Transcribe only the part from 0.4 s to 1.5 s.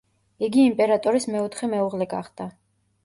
იგი იმპერატორის